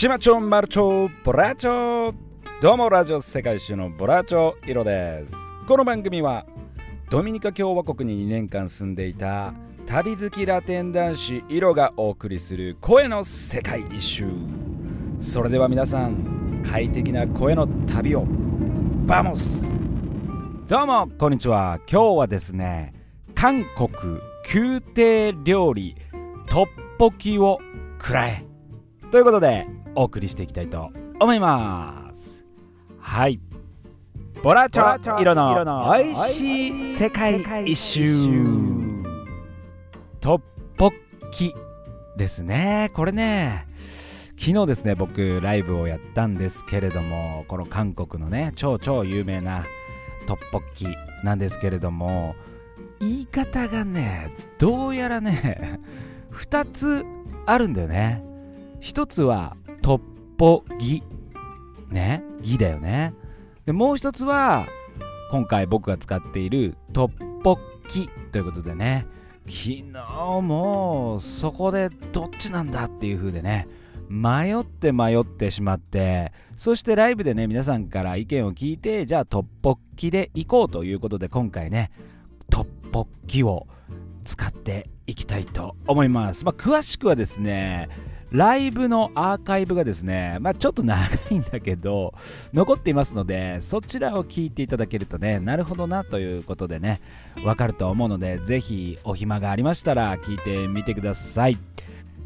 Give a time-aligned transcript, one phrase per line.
[0.00, 2.14] 島町マルチョボラチョ。
[2.62, 5.36] どうもラジオ世界一周のボラチョイロです。
[5.68, 6.46] この番組は
[7.10, 9.52] ドミニカ共和国に2年間住んでいた
[9.84, 14.24] 旅好きラテン男子イロがお送りする声の世界一周。
[15.20, 18.24] それでは皆さん快適な声の旅を
[19.04, 19.68] バモス。
[20.66, 21.78] どうもこんにちは。
[21.86, 22.94] 今日はですね
[23.34, 24.18] 韓国
[24.50, 25.94] 宮廷料理
[26.48, 27.58] トッポキを
[28.00, 28.46] 食らえ。
[29.10, 32.44] ということでお送りしていきたいと思います。
[32.98, 33.40] はい。
[34.42, 38.04] ボラチョ色の美味しい世界一周。
[40.20, 40.40] トッ
[40.76, 40.92] ポッ
[41.32, 41.54] キ
[42.16, 42.90] ですね。
[42.94, 43.66] これね
[44.38, 49.66] 昨日ですね僕ライブをやったんですけれどもこの韓国のね超超有名な
[50.26, 50.86] トッポッキ
[51.22, 52.34] なんですけれども
[53.00, 55.80] 言い方がねどうやらね
[56.32, 57.04] 2つ
[57.44, 58.24] あるんだよね。
[58.80, 60.00] 一つはトッ
[60.36, 61.02] ポギ。
[61.88, 62.22] ね？
[62.40, 63.14] ギだよね。
[63.66, 64.66] でもう一つは
[65.30, 68.08] 今回僕が使っているトッポッキ。
[68.30, 69.06] ということでね。
[69.46, 69.84] 昨日
[70.42, 73.66] もそこでどっちなんだっていう風でね。
[74.08, 76.32] 迷って迷ってしまって。
[76.56, 81.90] そしてライブでね皆さんから意見を聞いてじゃあトッポッキで行こうということで今回ね
[82.50, 83.66] トッポッキを
[84.24, 86.44] 使っていきたいと思います。
[86.44, 87.88] まあ詳しくはですね
[88.30, 90.98] ライブのアーカイブがですね、まあ、ちょっと長
[91.30, 92.14] いんだけど、
[92.52, 97.00] 残っていますので、そちらを聞いていただけるとね、なるほどなということでね、
[97.44, 101.58] わかると思うので、ぜひお暇がありましたら聞いてみてください。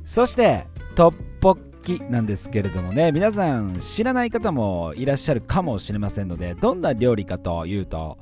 [0.04, 8.18] そして、トッポッキなんですけれどもね、皆さん知らない方もいらっしゃるかもしれませんので、どんな料理かというと、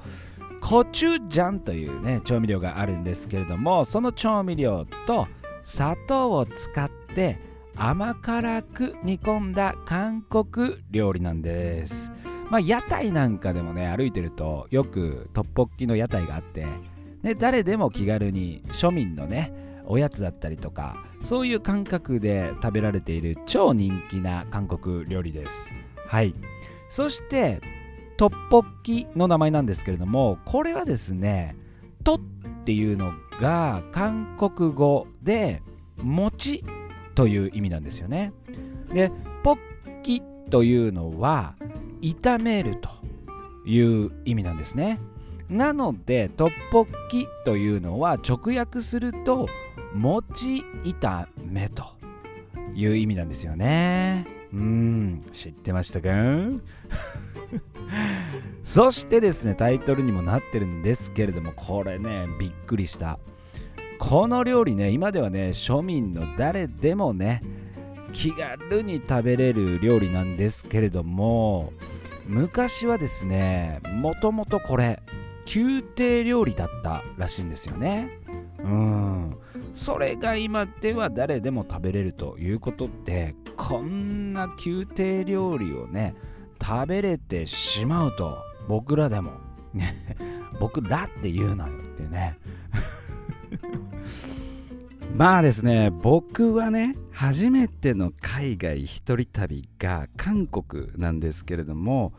[0.61, 5.27] コチュジャンというね、調味料があるんですけれども、その調味料と
[5.65, 12.13] 砂糖を使って、甘辛く煮込んだ韓国料理なんです。
[12.51, 16.67] まあ屋台なんかでもね歩いてるとよくトッポッキの屋台があって、
[17.23, 25.73] ね、誰でも気軽に庶民のねおやつだったりとかそういう感覚で食べられている超人気な韓国料理です。
[26.07, 26.35] はい。
[26.91, 27.61] そして
[28.19, 31.57] トッポッキの名前なんですけれどもこれはですね
[32.05, 32.21] トっ
[32.65, 35.63] ていうのが韓国語で
[36.03, 36.65] 餅。
[37.15, 38.33] という意味なんですよね。
[38.93, 39.11] で
[39.43, 39.59] ポッ
[40.03, 41.55] キというのは
[42.01, 42.89] 炒めると
[43.67, 44.99] いう意味なんですね。
[45.49, 49.49] なのでトッポッキというのは直訳すると
[49.95, 51.85] 餅炒めと
[52.75, 54.27] いう意味なんですよね。
[54.53, 56.09] うん知ってましたか？
[58.63, 63.19] そしてですねタイトルにもなってるんですけれどもこれねびっくりした
[64.03, 67.41] この料理ね今ではね庶民の誰でもね
[68.13, 71.73] 気軽に食べれる料理なんですけれども
[72.27, 75.01] 昔はですねもともとこれ
[75.55, 78.21] 宮廷料理だったらしいんですよね。
[78.59, 79.37] うん。
[79.75, 86.15] それが今では誰でも食べれるということってこんな宮廷料理をね
[86.61, 89.33] 食べれてしまうと僕らでも。
[89.73, 89.95] ね
[90.61, 92.39] 僕らって言うなよってね。
[95.15, 102.13] まあですね僕はね初めての海外一人旅が韓国なんですけれども、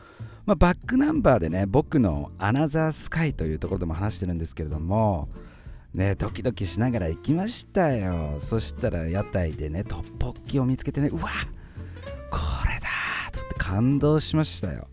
[0.45, 5.29] まあ、バックナンバーでね僕のアナザースカイというところでも話してるんですけれども
[5.93, 8.35] ねドキドキしながら行きましたよ。
[8.37, 11.29] そしたら屋台でねトッポッキを見つけてねうわ
[12.29, 12.87] これだ
[13.31, 14.87] とって感動しましたよ。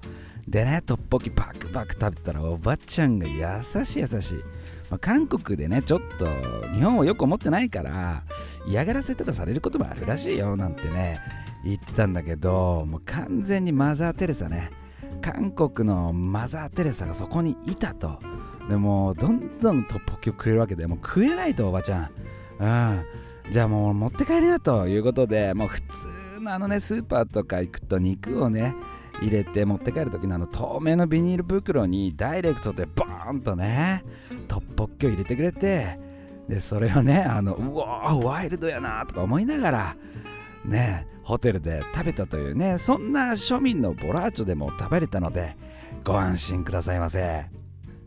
[0.49, 4.60] でねトッポッキパクパク食べてたらおばちゃんが優しい優しい。
[4.91, 6.27] まあ、韓国でねちょっと
[6.75, 8.25] 日本をよく思ってないから
[8.67, 11.21] 嫌がらせとかされることもあるらしいよなんてね
[11.65, 14.71] 言ってたんだけどもう完全にマザー・テレサね。
[15.21, 18.19] 韓国のマザー・テレサがそこにいたと。
[18.69, 22.11] でもどんどんトッポッキをくれるわけでもう食えないとおばちゃん。
[22.61, 23.05] うん。
[23.51, 28.75] じゃあもう持って帰りなということでもう普通のあのねスーパーとか行くと肉をね
[29.21, 34.05] 入れて持って帰る時のあの透明のビニール袋にダイレクトでボーンとね
[34.49, 35.99] トッポッキを入れてくれて
[36.49, 39.97] でそれをねあのうわワイルドやなとか思いながら
[40.65, 45.57] ねホテルで食べたというねそんな庶民のボラーチョでも食べれたので
[46.05, 47.47] ご安心くださいませ。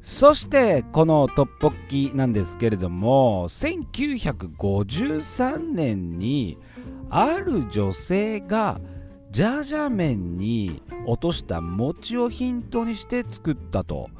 [0.02, 6.58] そしてこのトッポッキなんですけれども1953年に
[7.10, 8.82] ある女性が
[9.34, 14.12] ジャージャー麺に落とした餅をヒントにして作ったと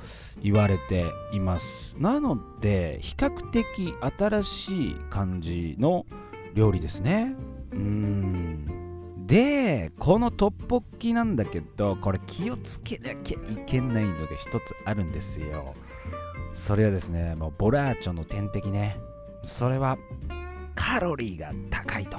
[0.42, 1.96] 言われています。
[2.00, 6.08] なので比較的新しい感じの
[6.56, 7.36] 料理ですね。
[7.74, 9.28] うん。
[9.28, 15.76] でこのトッポッキなんだけどこれ気をつけなきゃいけないのが一つあるんですよ。
[16.54, 18.98] それはですねもうボラーチョの天敵ね。
[19.44, 19.96] それは
[20.74, 22.18] カロリーが高いと。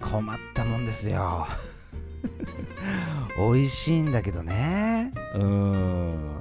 [0.00, 1.46] 困ったもんですよ。
[3.36, 5.12] 美味しいんだけどね。
[5.34, 6.40] うん。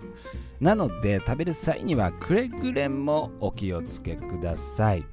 [0.60, 5.06] なので食べる際にはくれぐれもお気をつけください。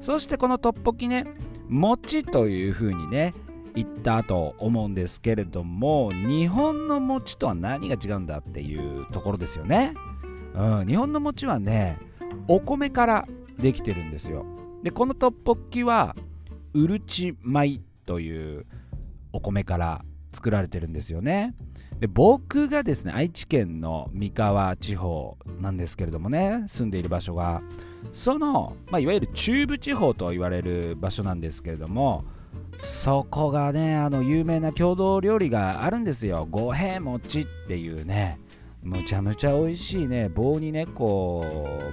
[0.00, 1.26] そしてこのトッポキね
[1.68, 3.34] 餅というふうにね
[3.74, 9.94] 言ったと思うんですけれども日本の餅とは何が違うんだっていうところですよね、
[10.54, 11.98] うん、日本の餅はね
[12.48, 13.28] お米から
[13.58, 14.44] できてるんですよ。
[14.82, 16.16] でこのトッポッキは
[16.74, 18.66] うるち米という
[19.32, 21.54] お米から作られてるんですよね。
[22.00, 27.62] で僕がですね愛知県の三河地方なんですけれどもね住んでいる場所が
[28.10, 32.24] その、まあ、いわゆる中部地方と言われる場所なんですけれども
[32.78, 36.48] そこがねあの有名な郷土料理があるんですよ。
[36.50, 38.40] 五平餅っていうね。
[38.82, 40.28] むちゃむちゃ美味しいね。
[40.28, 41.44] 棒にねこ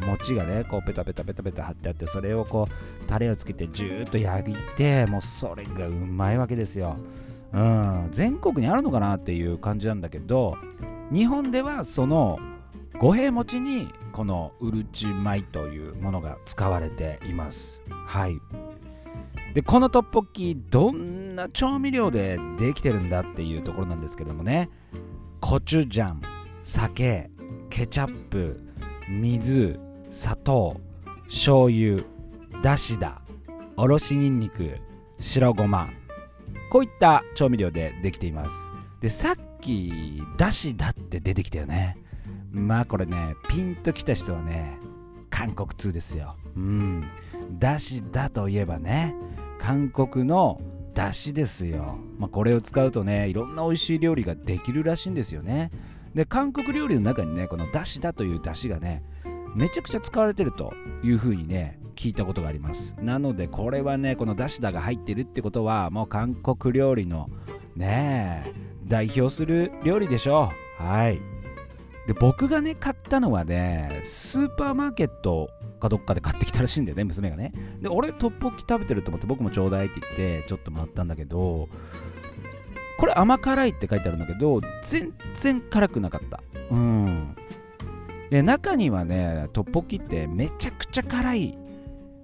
[0.01, 6.97] う餅がねこうペタペタペタペタ貼ってあってそれをこうタレをつけてジューッと焼いてもうそれがうまいわけですよ。
[7.53, 8.09] うん。
[8.11, 10.57] 全国にあるのかなっていう感じなんだけど
[11.11, 12.39] 日本ではその
[12.97, 17.83] 五平餅にこのうるち米というものが使われています。
[17.87, 18.39] はい。
[19.53, 24.69] でこのトッポッキどんな調味料でできてるんだっていうところなんですけどもね。
[25.39, 26.38] コチュジャン。
[26.69, 27.31] 酒
[27.71, 28.61] ケチャップ
[29.09, 29.79] 水
[30.11, 30.79] 砂糖
[31.23, 32.03] 醤油
[32.61, 33.23] だしだ
[33.75, 34.77] おろしにんにく
[35.17, 35.89] 白ごま。
[36.69, 38.71] こういった調味料でできています。
[39.01, 41.97] でさっきだしだって出てきたよね。
[42.51, 44.77] まあこれねピンときた人はね
[45.31, 46.35] 韓国通ですよ。
[46.55, 47.09] うん。
[47.57, 49.15] だしだといえばね
[49.57, 50.61] 韓国の
[50.93, 55.71] だしですよ、まあ、これを使うとねいろんな美味しい料理ができるらしいんですよね。
[56.13, 59.03] で韓国料理の中にねこのだしだというだしがね
[59.55, 60.73] めちゃくちゃ使われてると
[61.03, 62.95] いうふうにね聞いたことがあります。
[63.01, 67.29] なのでこれはねこのだしだが入ってるってことはもう韓国料理の
[67.75, 68.53] ねえ
[68.85, 70.83] 代表する料理でしょう。
[70.83, 71.21] はい。
[72.07, 77.53] で僕がね買ったのはねスーパーマーケットかどっかで買ってきたらしいんだよね娘がね。
[77.81, 80.09] で俺トッポッキ食べてると思って僕もちょうだいって言
[80.39, 81.69] ってちょっともらったんだけど
[82.99, 86.43] これ甘辛いって書いてあるんだけど全然辛くなかった。
[86.69, 87.35] うん。
[88.29, 91.57] で中にはねトッポッキってめちゃくちゃ辛い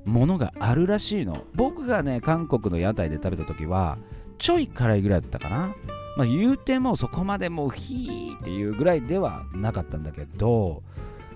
[0.03, 1.45] ものがあるらしいの。
[1.53, 3.97] 僕がね韓国の屋台で食べた時は
[4.37, 5.75] ちょい辛いぐらいだったかな。
[6.17, 10.83] まあ言うてもそこまでもうヒーっていうぐらいではなかったんだけど、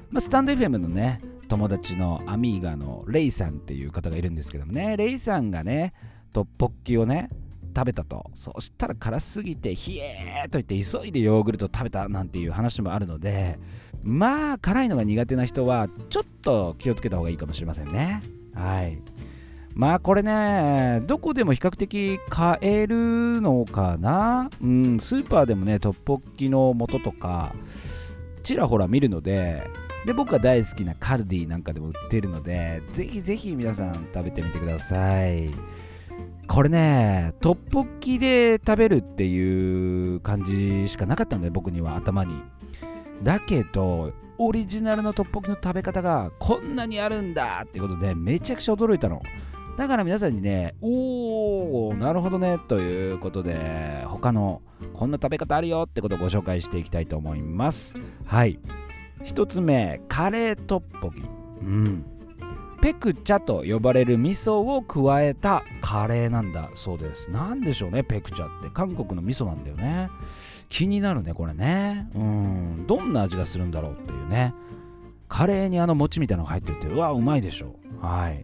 [0.10, 5.94] まあ、スタンド FM のね友達のアミーガのレイさんっていう方がいるんですけどもねレイさんがね
[6.32, 7.30] トッポッキをね
[7.76, 8.30] 食べたと。
[8.34, 13.60] そしたら辛すぎてひえーと言って急いでヨーグルト食べたなんていう話もあるので
[14.04, 18.22] まあ辛いのが苦手な人はちょっと気をつけた方がいいかもしれませんね。
[18.54, 19.00] はい。
[19.76, 24.50] まあこれねどこでも比較的買えるのかな？
[24.62, 27.54] うんスーパーでもねトッポッキの素とか
[28.44, 29.64] ちらほら見るので
[30.06, 35.50] で僕が大好きなカルディなんかでも売ってるのでぜひぜひ皆さん食べてみてください。
[36.50, 42.42] これねトッポッキで食べるっていう感じしかなかったので僕には頭に。
[43.22, 49.22] だけどオリジナルのトッポッキの食べ方がこんなにあるんだってことでめちゃくちゃ驚いたの。
[49.78, 54.62] だから皆さんにねおーなるほどねということで他の
[54.94, 57.96] こんな食べ方あるよってことをご紹介していきたいと思います。
[58.26, 58.60] はい。
[59.24, 61.22] 1つ目カレートッポギ
[61.62, 62.19] うん。
[62.90, 67.30] ペクチャと呼ばれる味噌を加えたカレーなんだそうです。
[67.30, 68.70] 何でしょうねペクチャって。
[68.72, 70.10] 韓国の味噌なんだよね。
[70.70, 72.10] 気になるねこれね。
[72.16, 72.86] うん。
[72.88, 74.56] どんな味がするんだろうっていうね。
[75.28, 78.44] カレーにあの餅みたいなのが入ってるってうわうまいでしょはい。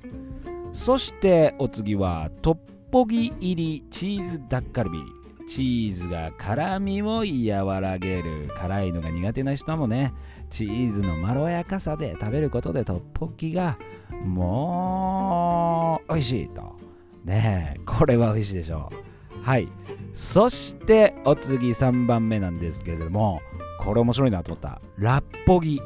[0.73, 2.57] そしてお次はトッ
[2.91, 4.99] ポギ入りチーズダッカルビ。
[5.47, 7.23] チーズが辛みを
[7.65, 8.49] 和らげる。
[8.55, 10.13] 辛いのが苦手な人もね
[10.49, 13.77] チーズのまろやかさで食べることでトッポギが
[14.23, 16.75] もう美味しいと。
[17.23, 19.43] ねえこれは美味しいでしょう。
[19.43, 19.67] はい。
[20.13, 23.41] そしてお次3番目なんですけれども
[23.79, 24.81] これ面白いなと思った。
[24.97, 25.81] ラッポギ。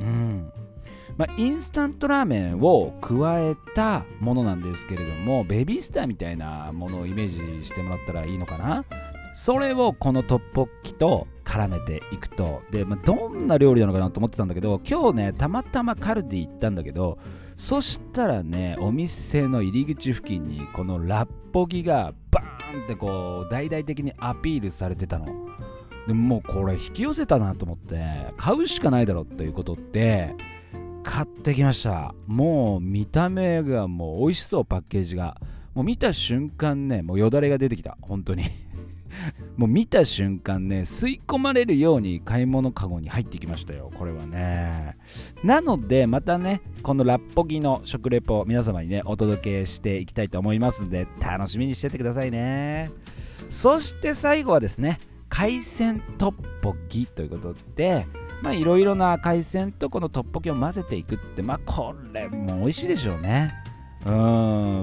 [0.00, 0.52] うん。
[1.16, 8.84] まあ、インスタントラーメンを加えたものなんですけれどもベビースターみたいなものをイメージしてもらったらいいのかな？
[9.32, 12.62] それをこのトッポッキと絡めていくと。
[12.70, 17.18] で、まあ、どんな料理なのかなと思ってたんだけど今日ねたまたまカルディ行ったんだけど
[17.56, 25.26] そしたらねお店の入り口付近にこのラッポギがバーンってこう大々的にアピールされてたの。
[26.06, 30.36] でもうこれ引き寄せたなと思って買うしかないだろっていうことって
[31.06, 32.14] 買ってきました。
[32.26, 35.40] もう見た目がもう美味しそうパッケージが。
[35.72, 37.96] もう見た瞬間ねもうよだれが出てきた。
[38.02, 38.42] 本当に。
[39.56, 43.92] もう見た瞬間ね吸い込まれるように買い物かごに入ってきましたよ。
[43.96, 44.96] これはね。
[45.44, 52.90] なのでまたねこのラッポギの食レポ皆様にねお届けしていきたいと思いますんで楽しみにしててくださいね。
[53.48, 54.98] そして最後はですね
[55.28, 58.06] 海鮮トッポギということで
[58.42, 63.54] まあいろいろな海鮮とこのトッポギを混ぜていくってまあこれも美味しいでしょうね。
[64.06, 64.10] う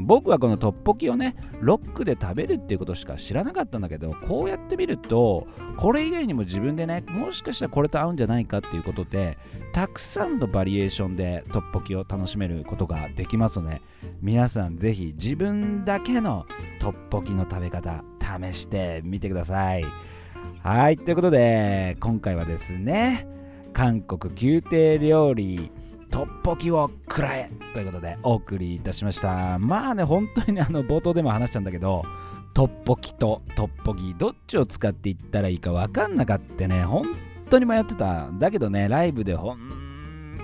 [0.01, 0.05] ん。
[0.05, 9.37] 僕はこのトッポギをねロックで食べるっていうことしか知らなかったんだけどこうやってみるとこれ以外にも自分でねもしかしたらこれと合うんじゃないかっていうことで
[9.71, 13.81] たくさんのバリエーションでトッポギを楽しめることができますので
[14.21, 16.45] 皆さんぜひ自分だけの
[16.79, 19.85] トッポギの食べ方試してみてください。
[20.61, 23.27] はいということで今回はですね
[23.73, 25.71] 韓国宮廷料理
[26.09, 29.57] トッポギを食らえということでお送りいたしました。
[29.57, 32.03] まあね本当にねあの冒頭でも話したんだけど
[32.53, 36.83] トッポギとトッポギどっちを使っていったらいいか分かんなかったね。
[36.83, 37.05] 本
[37.49, 39.57] 当に迷ってただけどねライブで本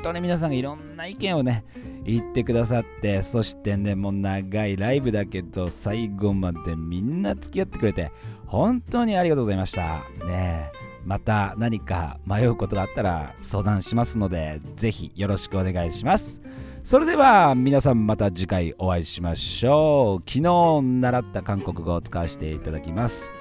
[0.02, 1.66] 当に皆さんがいろんな意見をね
[2.04, 8.12] 言ってくださってそしてねもう長いライブだけど最後までみんな付き合ってくれて
[8.48, 10.00] 本当にありがとうございました。
[10.26, 10.89] ねえ。
[11.06, 16.42] また何か迷うことがあったら相談しますのでぜひよろしくお願いします。
[16.84, 20.30] それでは皆さんまた次回お会いしましょう。
[20.30, 23.32] 昨日習った韓国語を使わせていただきます。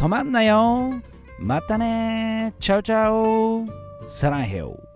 [0.00, 0.92] 止まんなよ。
[1.38, 2.54] またね。
[2.58, 3.66] チャオチャオ。
[4.08, 4.87] サランヘヨ。